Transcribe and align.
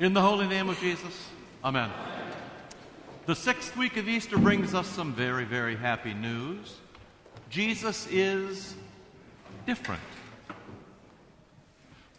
In 0.00 0.14
the 0.14 0.22
holy 0.22 0.46
name 0.46 0.68
of 0.68 0.78
Jesus, 0.78 1.28
Amen. 1.64 1.90
The 3.26 3.34
sixth 3.34 3.76
week 3.76 3.96
of 3.96 4.08
Easter 4.08 4.38
brings 4.38 4.72
us 4.72 4.86
some 4.86 5.12
very, 5.12 5.44
very 5.44 5.74
happy 5.74 6.14
news. 6.14 6.76
Jesus 7.50 8.06
is 8.08 8.76
different. 9.66 10.00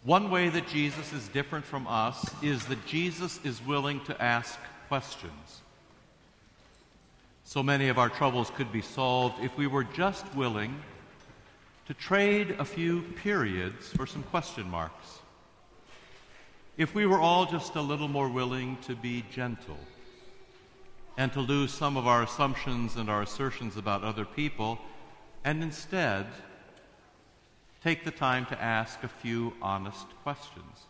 One 0.04 0.30
way 0.30 0.50
that 0.50 0.68
Jesus 0.68 1.14
is 1.14 1.26
different 1.28 1.64
from 1.64 1.86
us 1.86 2.22
is 2.42 2.66
that 2.66 2.84
Jesus 2.84 3.40
is 3.44 3.64
willing 3.64 4.04
to 4.04 4.22
ask 4.22 4.58
questions. 4.88 5.62
So 7.44 7.62
many 7.62 7.88
of 7.88 7.98
our 7.98 8.10
troubles 8.10 8.50
could 8.50 8.70
be 8.70 8.82
solved 8.82 9.42
if 9.42 9.56
we 9.56 9.66
were 9.66 9.84
just 9.84 10.26
willing 10.34 10.82
to 11.86 11.94
trade 11.94 12.56
a 12.58 12.64
few 12.66 13.00
periods 13.22 13.88
for 13.88 14.06
some 14.06 14.22
question 14.24 14.70
marks. 14.70 15.20
If 16.80 16.94
we 16.94 17.04
were 17.04 17.20
all 17.20 17.44
just 17.44 17.76
a 17.76 17.82
little 17.82 18.08
more 18.08 18.30
willing 18.30 18.78
to 18.86 18.96
be 18.96 19.22
gentle 19.30 19.76
and 21.18 21.30
to 21.34 21.40
lose 21.40 21.74
some 21.74 21.98
of 21.98 22.06
our 22.06 22.22
assumptions 22.22 22.96
and 22.96 23.10
our 23.10 23.20
assertions 23.20 23.76
about 23.76 24.02
other 24.02 24.24
people, 24.24 24.78
and 25.44 25.62
instead 25.62 26.24
take 27.84 28.02
the 28.02 28.10
time 28.10 28.46
to 28.46 28.58
ask 28.58 29.04
a 29.04 29.08
few 29.08 29.52
honest 29.60 30.06
questions. 30.22 30.86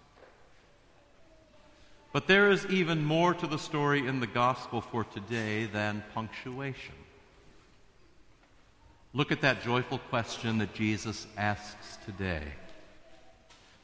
But 2.12 2.28
there 2.28 2.52
is 2.52 2.64
even 2.66 3.04
more 3.04 3.34
to 3.34 3.48
the 3.48 3.58
story 3.58 4.06
in 4.06 4.20
the 4.20 4.28
gospel 4.28 4.80
for 4.80 5.02
today 5.02 5.64
than 5.64 6.04
punctuation. 6.14 6.94
Look 9.12 9.32
at 9.32 9.40
that 9.40 9.64
joyful 9.64 9.98
question 9.98 10.58
that 10.58 10.72
Jesus 10.72 11.26
asks 11.36 11.98
today. 12.06 12.44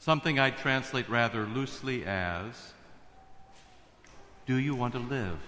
Something 0.06 0.38
I 0.38 0.50
translate 0.50 1.08
rather 1.08 1.46
loosely 1.46 2.04
as 2.04 2.72
Do 4.46 4.54
you 4.54 4.76
want 4.76 4.92
to 4.92 5.00
live? 5.00 5.40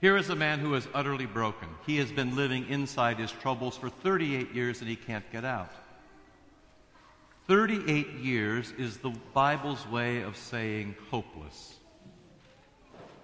Here 0.00 0.16
is 0.16 0.30
a 0.30 0.36
man 0.36 0.60
who 0.60 0.76
is 0.76 0.86
utterly 0.94 1.26
broken. 1.26 1.66
He 1.84 1.96
has 1.96 2.12
been 2.12 2.36
living 2.36 2.68
inside 2.68 3.18
his 3.18 3.32
troubles 3.32 3.76
for 3.76 3.88
38 3.88 4.54
years 4.54 4.78
and 4.78 4.88
he 4.88 4.94
can't 4.94 5.28
get 5.32 5.44
out. 5.44 5.72
38 7.48 8.10
years 8.10 8.72
is 8.78 8.98
the 8.98 9.12
Bible's 9.34 9.84
way 9.88 10.22
of 10.22 10.36
saying 10.36 10.94
hopeless. 11.10 11.74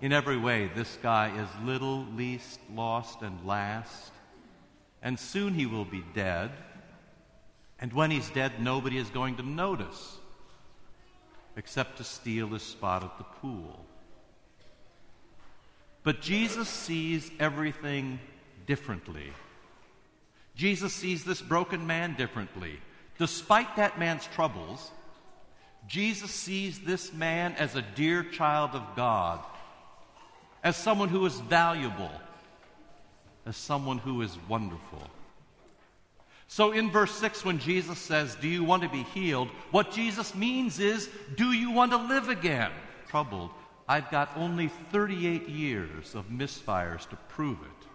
In 0.01 0.13
every 0.13 0.39
way, 0.39 0.73
this 0.75 0.99
guy 1.01 1.31
is 1.41 1.65
little, 1.65 2.05
least, 2.17 2.59
lost, 2.75 3.23
and 3.23 3.47
last. 3.47 4.11
And 5.05 5.17
soon 5.21 5.55
he 5.55 5.67
will 5.67 5.85
be 5.85 6.03
dead. 6.15 6.51
And 7.81 7.93
when 7.93 8.11
he's 8.11 8.29
dead, 8.31 8.61
nobody 8.61 8.99
is 8.99 9.09
going 9.11 9.37
to 9.37 9.43
notice 9.43 10.17
except 11.57 11.99
to 11.99 12.05
steal 12.05 12.49
his 12.49 12.63
spot 12.63 13.03
at 13.03 13.19
the 13.19 13.25
pool. 13.25 13.85
But 16.05 16.21
Jesus 16.21 16.69
sees 16.69 17.31
everything 17.41 18.21
differently. 18.67 19.33
Jesus 20.55 20.93
sees 20.93 21.25
this 21.25 21.43
broken 21.43 21.87
man 21.87 22.15
differently. 22.15 22.79
Despite 23.19 23.77
that 23.77 23.99
man's 23.99 24.27
troubles, 24.27 24.91
Jesus 25.87 26.31
sees 26.31 26.81
this 26.81 27.13
man 27.13 27.55
as 27.55 27.75
a 27.75 27.83
dear 27.83 28.23
child 28.23 28.71
of 28.75 28.83
God, 28.95 29.41
as 30.63 30.77
someone 30.77 31.09
who 31.09 31.25
is 31.27 31.35
valuable, 31.41 32.11
as 33.47 33.57
someone 33.57 33.99
who 33.99 34.23
is 34.23 34.37
wonderful. 34.49 35.03
So 36.49 36.73
in 36.73 36.91
verse 36.91 37.15
6, 37.15 37.45
when 37.45 37.59
Jesus 37.59 37.99
says, 37.99 38.35
Do 38.35 38.49
you 38.49 38.65
want 38.65 38.83
to 38.83 38.89
be 38.89 39.03
healed? 39.03 39.49
what 39.71 39.93
Jesus 39.93 40.35
means 40.35 40.81
is, 40.81 41.09
Do 41.37 41.53
you 41.53 41.71
want 41.71 41.93
to 41.93 41.99
live 41.99 42.29
again? 42.29 42.73
Troubled. 43.07 43.51
I've 43.87 44.11
got 44.11 44.31
only 44.37 44.69
38 44.91 45.49
years 45.49 46.15
of 46.15 46.29
misfires 46.29 47.09
to 47.11 47.17
prove 47.29 47.59
it. 47.63 47.87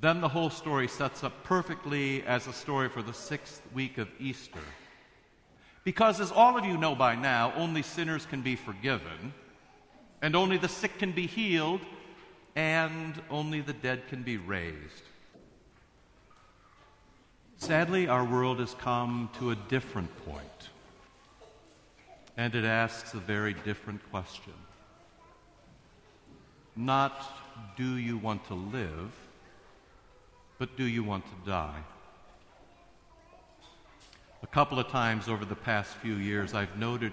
Then 0.00 0.20
the 0.20 0.28
whole 0.28 0.50
story 0.50 0.86
sets 0.86 1.24
up 1.24 1.42
perfectly 1.42 2.22
as 2.22 2.46
a 2.46 2.52
story 2.52 2.88
for 2.88 3.02
the 3.02 3.14
sixth 3.14 3.62
week 3.74 3.98
of 3.98 4.08
Easter. 4.20 4.60
Because, 5.82 6.20
as 6.20 6.30
all 6.30 6.56
of 6.56 6.64
you 6.64 6.76
know 6.76 6.94
by 6.94 7.16
now, 7.16 7.52
only 7.56 7.82
sinners 7.82 8.26
can 8.26 8.42
be 8.42 8.54
forgiven, 8.54 9.32
and 10.22 10.36
only 10.36 10.56
the 10.56 10.68
sick 10.68 10.98
can 10.98 11.12
be 11.12 11.26
healed, 11.26 11.80
and 12.54 13.20
only 13.30 13.60
the 13.60 13.72
dead 13.72 14.06
can 14.08 14.22
be 14.22 14.36
raised. 14.36 15.02
Sadly, 17.58 18.08
our 18.08 18.24
world 18.24 18.60
has 18.60 18.74
come 18.74 19.30
to 19.38 19.50
a 19.50 19.56
different 19.56 20.10
point, 20.24 20.68
and 22.36 22.54
it 22.54 22.64
asks 22.64 23.14
a 23.14 23.18
very 23.18 23.52
different 23.52 24.00
question. 24.10 24.54
Not, 26.74 27.24
do 27.76 27.96
you 27.96 28.16
want 28.16 28.46
to 28.46 28.54
live? 28.54 29.12
but 30.58 30.76
do 30.76 30.84
you 30.84 31.04
want 31.04 31.24
to 31.24 31.50
die? 31.50 31.80
A 34.42 34.46
couple 34.46 34.78
of 34.78 34.88
times 34.88 35.28
over 35.28 35.44
the 35.44 35.54
past 35.54 35.94
few 35.96 36.14
years, 36.14 36.52
I've 36.52 36.76
noted 36.76 37.12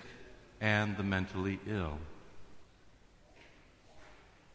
and 0.61 0.97
the 0.97 1.03
mentally 1.03 1.59
ill. 1.67 1.97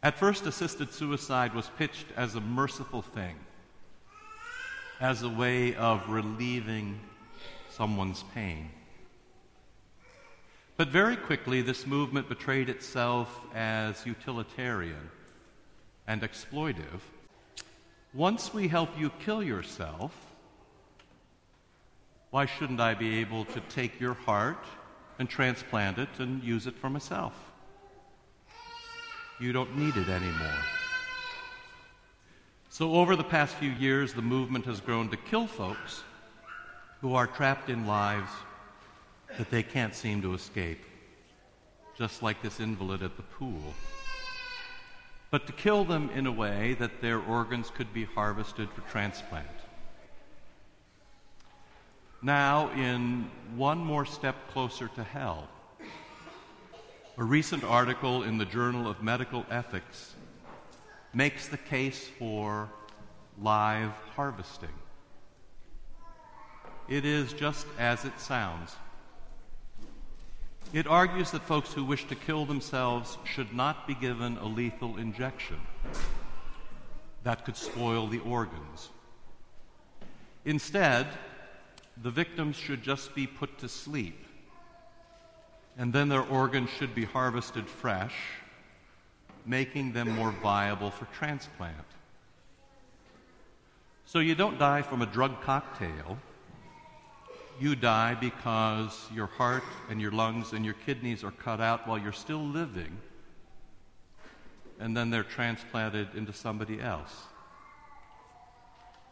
At 0.03 0.17
first, 0.17 0.45
assisted 0.45 0.93
suicide 0.93 1.53
was 1.53 1.69
pitched 1.77 2.07
as 2.17 2.35
a 2.35 2.41
merciful 2.41 3.01
thing, 3.01 3.35
as 5.01 5.23
a 5.23 5.29
way 5.29 5.75
of 5.75 6.07
relieving 6.09 6.97
someone's 7.69 8.23
pain. 8.33 8.69
But 10.77 10.87
very 10.87 11.17
quickly, 11.17 11.61
this 11.61 11.85
movement 11.85 12.29
betrayed 12.29 12.69
itself 12.69 13.41
as 13.53 14.05
utilitarian 14.05 15.09
and 16.07 16.21
exploitive 16.21 17.01
once 18.13 18.53
we 18.53 18.67
help 18.67 18.89
you 18.99 19.09
kill 19.23 19.41
yourself, 19.41 20.11
why 22.29 22.45
shouldn't 22.45 22.81
I 22.81 22.93
be 22.93 23.19
able 23.19 23.45
to 23.45 23.61
take 23.61 23.99
your 24.01 24.15
heart 24.15 24.65
and 25.17 25.29
transplant 25.29 25.97
it 25.97 26.09
and 26.19 26.43
use 26.43 26.67
it 26.67 26.75
for 26.75 26.89
myself? 26.89 27.33
You 29.39 29.53
don't 29.53 29.77
need 29.77 29.95
it 29.95 30.09
anymore. 30.09 30.80
So, 32.71 32.95
over 32.95 33.15
the 33.15 33.23
past 33.23 33.53
few 33.55 33.69
years, 33.69 34.13
the 34.13 34.23
movement 34.23 34.65
has 34.65 34.81
grown 34.81 35.09
to 35.09 35.17
kill 35.17 35.45
folks 35.45 36.01
who 37.01 37.13
are 37.13 37.27
trapped 37.27 37.69
in 37.69 37.85
lives 37.85 38.31
that 39.37 39.51
they 39.51 39.61
can't 39.61 39.93
seem 39.93 40.23
to 40.23 40.33
escape, 40.33 40.83
just 41.95 42.23
like 42.23 42.41
this 42.41 42.59
invalid 42.59 43.03
at 43.03 43.15
the 43.17 43.23
pool 43.23 43.75
but 45.31 45.47
to 45.47 45.53
kill 45.53 45.85
them 45.85 46.09
in 46.13 46.27
a 46.27 46.31
way 46.31 46.75
that 46.77 47.01
their 47.01 47.19
organs 47.19 47.71
could 47.73 47.91
be 47.93 48.03
harvested 48.03 48.69
for 48.69 48.81
transplant. 48.91 49.47
Now, 52.21 52.69
in 52.71 53.31
one 53.55 53.79
more 53.79 54.05
step 54.05 54.35
closer 54.51 54.89
to 54.89 55.03
hell, 55.03 55.47
a 57.17 57.23
recent 57.23 57.63
article 57.63 58.23
in 58.23 58.37
the 58.37 58.45
Journal 58.45 58.87
of 58.87 59.01
Medical 59.01 59.45
Ethics 59.49 60.15
makes 61.13 61.47
the 61.47 61.57
case 61.57 62.07
for 62.19 62.69
live 63.41 63.91
harvesting. 64.15 64.69
It 66.87 67.05
is 67.05 67.33
just 67.33 67.67
as 67.77 68.05
it 68.05 68.19
sounds. 68.19 68.75
It 70.73 70.87
argues 70.87 71.31
that 71.31 71.41
folks 71.43 71.73
who 71.73 71.83
wish 71.83 72.05
to 72.07 72.15
kill 72.15 72.45
themselves 72.45 73.17
should 73.25 73.53
not 73.53 73.87
be 73.87 73.93
given 73.93 74.37
a 74.37 74.45
lethal 74.45 74.97
injection 74.97 75.59
that 77.23 77.43
could 77.45 77.57
spoil 77.57 78.07
the 78.07 78.19
organs. 78.19 78.89
Instead, 80.45 81.07
the 82.01 82.09
victims 82.09 82.55
should 82.55 82.81
just 82.81 83.13
be 83.13 83.27
put 83.27 83.57
to 83.59 83.67
sleep, 83.67 84.25
and 85.77 85.91
then 85.93 86.09
their 86.09 86.23
organs 86.23 86.69
should 86.69 86.95
be 86.95 87.05
harvested 87.05 87.67
fresh, 87.67 88.15
making 89.45 89.93
them 89.93 90.09
more 90.09 90.31
viable 90.31 90.91
for 90.91 91.05
transplant. 91.05 91.75
So 94.05 94.19
you 94.19 94.35
don't 94.35 94.59
die 94.59 94.81
from 94.81 95.01
a 95.01 95.05
drug 95.05 95.41
cocktail 95.41 96.17
you 97.61 97.75
die 97.75 98.15
because 98.15 99.07
your 99.13 99.27
heart 99.27 99.63
and 99.89 100.01
your 100.01 100.11
lungs 100.11 100.51
and 100.51 100.65
your 100.65 100.73
kidneys 100.85 101.23
are 101.23 101.31
cut 101.31 101.61
out 101.61 101.87
while 101.87 101.97
you're 101.97 102.11
still 102.11 102.43
living, 102.43 102.97
and 104.79 104.97
then 104.97 105.11
they're 105.11 105.23
transplanted 105.23 106.07
into 106.15 106.33
somebody 106.33 106.81
else. 106.81 107.13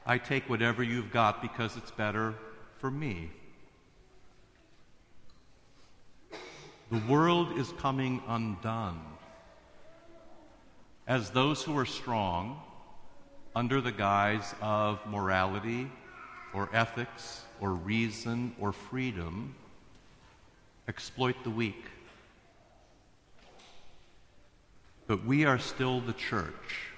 I 0.03 0.17
take 0.17 0.49
whatever 0.49 0.81
you've 0.81 1.11
got 1.11 1.43
because 1.43 1.77
it's 1.77 1.91
better 1.91 2.33
for 2.79 2.89
me. 2.89 3.29
The 6.91 7.01
world 7.07 7.55
is 7.59 7.71
coming 7.73 8.23
undone 8.27 8.99
as 11.09 11.31
those 11.31 11.63
who 11.63 11.75
are 11.75 11.88
strong, 11.88 12.61
under 13.56 13.81
the 13.81 13.91
guise 13.91 14.53
of 14.61 15.03
morality 15.07 15.91
or 16.53 16.69
ethics 16.71 17.41
or 17.59 17.73
reason 17.73 18.56
or 18.59 18.71
freedom 18.71 19.56
exploit 20.88 21.35
the 21.44 21.50
weak. 21.50 21.83
But 25.07 25.25
we 25.25 25.45
are 25.45 25.57
still 25.57 26.00
the 26.00 26.13
church. 26.13 26.91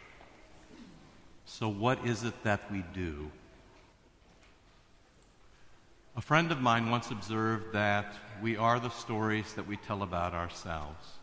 So, 1.46 1.70
what 1.70 2.06
is 2.06 2.26
it 2.26 2.44
that 2.44 2.70
we 2.70 2.84
do? 2.94 3.32
A 6.18 6.22
friend 6.22 6.52
of 6.52 6.60
mine 6.60 6.90
once 6.90 7.12
observed 7.12 7.72
that 7.72 8.14
we 8.42 8.58
are 8.58 8.78
the 8.78 8.90
stories 8.90 9.54
that 9.54 9.66
we 9.66 9.78
tell 9.78 10.04
about 10.04 10.34
ourselves. 10.34 11.21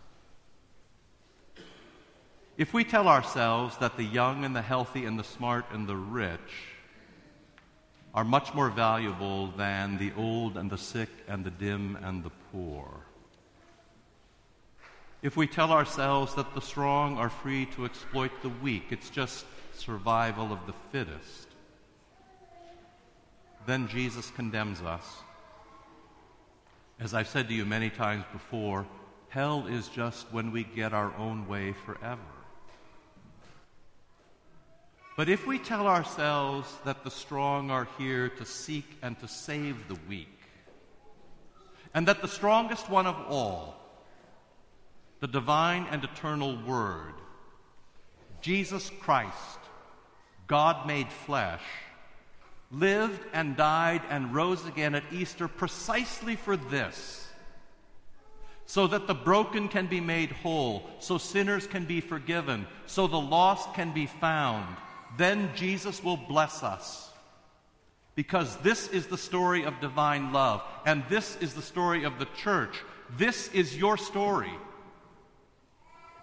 If 2.58 2.74
we 2.74 2.82
tell 2.82 3.06
ourselves 3.06 3.76
that 3.76 3.96
the 3.96 4.02
young 4.02 4.44
and 4.44 4.54
the 4.54 4.62
healthy 4.62 5.04
and 5.04 5.16
the 5.16 5.22
smart 5.22 5.66
and 5.70 5.88
the 5.88 5.94
rich 5.94 6.40
are 8.12 8.24
much 8.24 8.52
more 8.52 8.68
valuable 8.68 9.52
than 9.52 9.96
the 9.96 10.10
old 10.16 10.56
and 10.56 10.68
the 10.68 10.76
sick 10.76 11.08
and 11.28 11.44
the 11.44 11.52
dim 11.52 11.96
and 12.02 12.24
the 12.24 12.32
poor, 12.50 12.90
if 15.22 15.36
we 15.36 15.46
tell 15.46 15.70
ourselves 15.70 16.34
that 16.34 16.52
the 16.52 16.60
strong 16.60 17.16
are 17.16 17.30
free 17.30 17.66
to 17.76 17.84
exploit 17.84 18.32
the 18.42 18.48
weak, 18.48 18.86
it's 18.90 19.08
just 19.08 19.46
survival 19.72 20.52
of 20.52 20.58
the 20.66 20.74
fittest, 20.90 21.46
then 23.66 23.86
Jesus 23.86 24.32
condemns 24.32 24.82
us. 24.82 25.04
As 26.98 27.14
I've 27.14 27.28
said 27.28 27.46
to 27.46 27.54
you 27.54 27.64
many 27.64 27.88
times 27.88 28.24
before, 28.32 28.84
hell 29.28 29.68
is 29.68 29.86
just 29.86 30.26
when 30.32 30.50
we 30.50 30.64
get 30.64 30.92
our 30.92 31.14
own 31.14 31.46
way 31.46 31.72
forever. 31.86 32.20
But 35.18 35.28
if 35.28 35.48
we 35.48 35.58
tell 35.58 35.88
ourselves 35.88 36.72
that 36.84 37.02
the 37.02 37.10
strong 37.10 37.72
are 37.72 37.88
here 37.98 38.28
to 38.28 38.44
seek 38.44 38.84
and 39.02 39.18
to 39.18 39.26
save 39.26 39.88
the 39.88 39.98
weak, 40.08 40.28
and 41.92 42.06
that 42.06 42.22
the 42.22 42.28
strongest 42.28 42.88
one 42.88 43.08
of 43.08 43.16
all, 43.28 43.74
the 45.18 45.26
divine 45.26 45.88
and 45.90 46.04
eternal 46.04 46.56
Word, 46.64 47.14
Jesus 48.42 48.92
Christ, 49.00 49.58
God 50.46 50.86
made 50.86 51.10
flesh, 51.10 51.64
lived 52.70 53.20
and 53.32 53.56
died 53.56 54.02
and 54.10 54.32
rose 54.32 54.64
again 54.66 54.94
at 54.94 55.12
Easter 55.12 55.48
precisely 55.48 56.36
for 56.36 56.56
this 56.56 57.26
so 58.66 58.86
that 58.86 59.08
the 59.08 59.14
broken 59.14 59.66
can 59.66 59.88
be 59.88 60.00
made 60.00 60.30
whole, 60.30 60.88
so 61.00 61.18
sinners 61.18 61.66
can 61.66 61.86
be 61.86 62.00
forgiven, 62.00 62.68
so 62.86 63.08
the 63.08 63.18
lost 63.18 63.74
can 63.74 63.90
be 63.92 64.06
found. 64.06 64.76
Then 65.16 65.50
Jesus 65.54 66.02
will 66.02 66.16
bless 66.16 66.62
us. 66.62 67.10
Because 68.14 68.56
this 68.58 68.88
is 68.88 69.06
the 69.06 69.16
story 69.16 69.64
of 69.64 69.80
divine 69.80 70.32
love, 70.32 70.62
and 70.84 71.04
this 71.08 71.36
is 71.36 71.54
the 71.54 71.62
story 71.62 72.02
of 72.02 72.18
the 72.18 72.26
church. 72.36 72.82
This 73.16 73.48
is 73.52 73.76
your 73.76 73.96
story. 73.96 74.52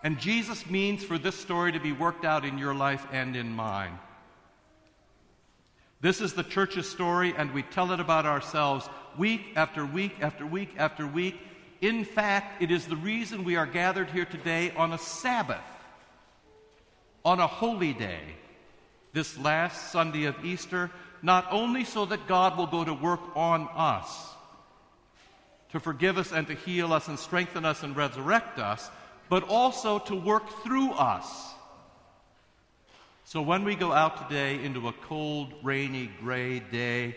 And 0.03 0.19
Jesus 0.19 0.69
means 0.69 1.03
for 1.03 1.17
this 1.17 1.35
story 1.35 1.71
to 1.71 1.79
be 1.79 1.93
worked 1.93 2.25
out 2.25 2.45
in 2.45 2.57
your 2.57 2.75
life 2.75 3.07
and 3.11 3.35
in 3.35 3.49
mine. 3.49 3.97
This 6.01 6.21
is 6.21 6.33
the 6.33 6.43
church's 6.43 6.87
story, 6.87 7.33
and 7.35 7.53
we 7.53 7.63
tell 7.63 7.91
it 7.91 7.99
about 7.99 8.25
ourselves 8.25 8.87
week 9.17 9.53
after 9.55 9.85
week 9.85 10.17
after 10.21 10.45
week 10.45 10.75
after 10.77 11.07
week. 11.07 11.35
In 11.81 12.05
fact, 12.05 12.61
it 12.61 12.71
is 12.71 12.85
the 12.85 12.95
reason 12.95 13.43
we 13.43 13.55
are 13.55 13.65
gathered 13.65 14.09
here 14.09 14.25
today 14.25 14.71
on 14.77 14.93
a 14.93 14.97
Sabbath, 14.97 15.63
on 17.23 17.39
a 17.39 17.47
holy 17.47 17.93
day, 17.93 18.21
this 19.15 19.35
last 19.39 19.91
Sunday 19.91 20.25
of 20.25 20.45
Easter, 20.45 20.91
not 21.23 21.47
only 21.49 21.83
so 21.83 22.05
that 22.05 22.27
God 22.27 22.55
will 22.55 22.67
go 22.67 22.83
to 22.85 22.93
work 22.93 23.35
on 23.35 23.67
us, 23.73 24.05
to 25.71 25.79
forgive 25.79 26.19
us 26.19 26.31
and 26.31 26.45
to 26.45 26.53
heal 26.53 26.93
us 26.93 27.07
and 27.07 27.17
strengthen 27.17 27.65
us 27.65 27.81
and 27.81 27.95
resurrect 27.95 28.59
us, 28.59 28.91
but 29.27 29.41
also 29.49 29.97
to 29.97 30.15
work 30.15 30.47
through 30.63 30.91
us 30.91 31.55
so 33.27 33.41
when 33.41 33.63
we 33.63 33.73
go 33.73 33.91
out 33.91 34.29
today 34.29 34.63
into 34.63 34.87
a 34.87 34.93
cold, 34.93 35.51
rainy, 35.63 36.11
gray 36.21 36.59
day, 36.59 37.15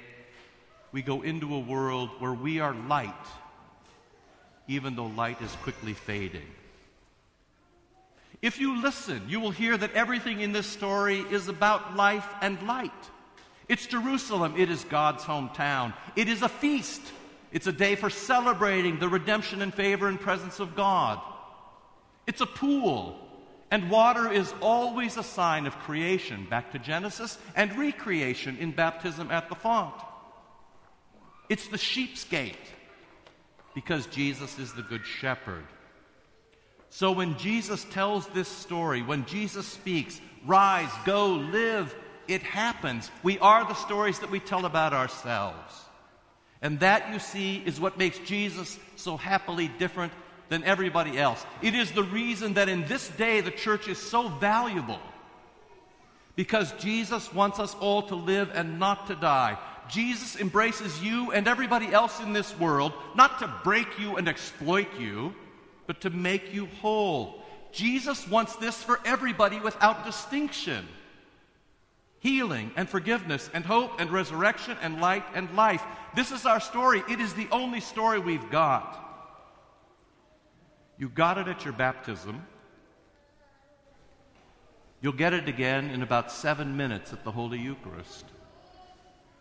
we 0.90 1.02
go 1.02 1.20
into 1.20 1.54
a 1.54 1.58
world 1.58 2.08
where 2.18 2.32
we 2.32 2.60
are 2.60 2.74
light, 2.74 3.12
even 4.68 4.96
though 4.96 5.08
light 5.08 5.42
is 5.42 5.52
quickly 5.56 5.92
fading. 5.92 6.46
If 8.40 8.60
you 8.60 8.80
listen, 8.80 9.22
you 9.28 9.40
will 9.40 9.50
hear 9.50 9.76
that 9.76 9.94
everything 9.94 10.40
in 10.40 10.52
this 10.52 10.66
story 10.66 11.18
is 11.18 11.48
about 11.48 11.96
life 11.96 12.26
and 12.40 12.60
light. 12.62 12.92
It's 13.68 13.86
Jerusalem, 13.86 14.54
it 14.56 14.70
is 14.70 14.84
God's 14.84 15.24
hometown. 15.24 15.92
It 16.16 16.28
is 16.28 16.42
a 16.42 16.48
feast, 16.48 17.02
it's 17.52 17.66
a 17.66 17.72
day 17.72 17.96
for 17.96 18.10
celebrating 18.10 18.98
the 18.98 19.08
redemption 19.08 19.60
and 19.60 19.74
favor 19.74 20.08
and 20.08 20.20
presence 20.20 20.60
of 20.60 20.76
God. 20.76 21.20
It's 22.26 22.40
a 22.40 22.46
pool, 22.46 23.18
and 23.70 23.90
water 23.90 24.30
is 24.30 24.54
always 24.60 25.16
a 25.16 25.22
sign 25.22 25.66
of 25.66 25.78
creation, 25.80 26.46
back 26.48 26.72
to 26.72 26.78
Genesis, 26.78 27.38
and 27.56 27.76
recreation 27.76 28.56
in 28.58 28.70
baptism 28.70 29.30
at 29.30 29.48
the 29.48 29.54
font. 29.54 29.94
It's 31.48 31.68
the 31.68 31.78
sheep's 31.78 32.24
gate, 32.24 32.56
because 33.74 34.06
Jesus 34.06 34.58
is 34.58 34.74
the 34.74 34.82
good 34.82 35.04
shepherd. 35.04 35.64
So 36.90 37.12
when 37.12 37.36
Jesus 37.38 37.84
tells 37.84 38.26
this 38.28 38.48
story, 38.48 39.02
when 39.02 39.26
Jesus 39.26 39.66
speaks, 39.66 40.20
rise, 40.46 40.90
go, 41.04 41.34
live, 41.34 41.94
it 42.26 42.42
happens. 42.42 43.10
We 43.22 43.38
are 43.38 43.64
the 43.64 43.74
stories 43.74 44.20
that 44.20 44.30
we 44.30 44.40
tell 44.40 44.64
about 44.64 44.92
ourselves. 44.92 45.84
And 46.60 46.80
that, 46.80 47.12
you 47.12 47.18
see, 47.18 47.62
is 47.64 47.80
what 47.80 47.98
makes 47.98 48.18
Jesus 48.20 48.78
so 48.96 49.16
happily 49.16 49.68
different 49.78 50.12
than 50.48 50.64
everybody 50.64 51.18
else. 51.18 51.44
It 51.62 51.74
is 51.74 51.92
the 51.92 52.02
reason 52.02 52.54
that 52.54 52.68
in 52.68 52.86
this 52.86 53.08
day 53.10 53.40
the 53.40 53.50
church 53.50 53.86
is 53.86 53.98
so 53.98 54.28
valuable. 54.28 55.00
Because 56.36 56.72
Jesus 56.72 57.32
wants 57.32 57.58
us 57.58 57.74
all 57.80 58.02
to 58.04 58.14
live 58.14 58.50
and 58.54 58.78
not 58.78 59.08
to 59.08 59.14
die. 59.14 59.58
Jesus 59.88 60.36
embraces 60.36 61.02
you 61.02 61.32
and 61.32 61.48
everybody 61.48 61.88
else 61.88 62.20
in 62.20 62.32
this 62.32 62.56
world, 62.58 62.92
not 63.14 63.38
to 63.40 63.52
break 63.64 63.98
you 63.98 64.16
and 64.16 64.28
exploit 64.28 64.88
you, 64.98 65.34
but 65.88 66.02
to 66.02 66.10
make 66.10 66.54
you 66.54 66.66
whole. 66.80 67.42
Jesus 67.72 68.28
wants 68.28 68.54
this 68.56 68.80
for 68.80 69.00
everybody 69.04 69.58
without 69.58 70.04
distinction 70.04 70.86
healing 72.20 72.70
and 72.76 72.88
forgiveness 72.88 73.48
and 73.54 73.64
hope 73.64 74.00
and 74.00 74.10
resurrection 74.10 74.76
and 74.82 75.00
light 75.00 75.24
and 75.34 75.54
life. 75.54 75.82
This 76.14 76.32
is 76.32 76.46
our 76.46 76.60
story. 76.60 77.02
It 77.08 77.20
is 77.20 77.32
the 77.34 77.48
only 77.52 77.80
story 77.80 78.18
we've 78.18 78.50
got. 78.50 79.04
You 80.98 81.08
got 81.08 81.38
it 81.38 81.46
at 81.46 81.64
your 81.64 81.74
baptism. 81.74 82.44
You'll 85.00 85.12
get 85.12 85.32
it 85.32 85.48
again 85.48 85.90
in 85.90 86.02
about 86.02 86.32
seven 86.32 86.76
minutes 86.76 87.12
at 87.12 87.22
the 87.22 87.30
Holy 87.30 87.58
Eucharist. 87.58 88.24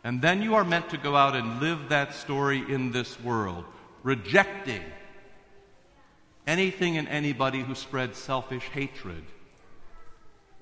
And 0.04 0.22
then 0.22 0.44
you 0.44 0.54
are 0.54 0.63
meant 0.63 0.92
to 0.92 0.98
go 0.98 1.16
out 1.16 1.36
and 1.36 1.60
live 1.60 1.89
that 1.89 2.13
story 2.13 2.63
in 2.70 2.92
this 2.92 3.20
world, 3.22 3.66
rejecting 4.04 4.84
anything 6.58 6.98
and 6.98 7.08
anybody 7.08 7.62
who 7.62 7.76
spreads 7.76 8.18
selfish 8.18 8.64
hatred, 8.70 9.24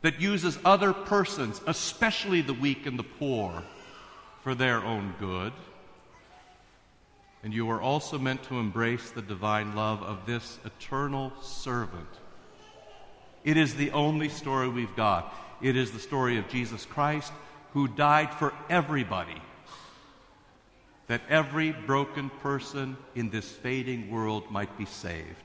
that 0.01 0.19
uses 0.19 0.59
other 0.63 0.93
persons, 0.93 1.61
especially 1.67 2.41
the 2.41 2.53
weak 2.53 2.85
and 2.85 2.99
the 2.99 3.03
poor, 3.03 3.63
for 4.43 4.53
their 4.53 4.83
own 4.83 5.15
good 5.19 5.53
and 7.45 7.53
you 7.53 7.69
are 7.69 7.79
also 7.79 8.17
meant 8.17 8.41
to 8.41 8.57
embrace 8.57 9.11
the 9.11 9.21
divine 9.21 9.75
love 9.75 10.01
of 10.01 10.25
this 10.25 10.57
eternal 10.65 11.31
servant. 11.43 12.09
It 13.43 13.55
is 13.55 13.75
the 13.75 13.91
only 13.91 14.29
story 14.29 14.67
we've 14.67 14.95
got. 14.95 15.31
It 15.61 15.77
is 15.77 15.91
the 15.91 15.99
story 15.99 16.39
of 16.39 16.49
Jesus 16.49 16.85
Christ 16.85 17.31
who 17.73 17.87
died 17.87 18.33
for 18.33 18.51
everybody, 18.67 19.39
that 21.05 21.21
every 21.29 21.71
broken 21.71 22.31
person 22.41 22.97
in 23.13 23.29
this 23.29 23.47
fading 23.47 24.09
world 24.09 24.49
might 24.49 24.75
be 24.75 24.85
saved. 24.85 25.44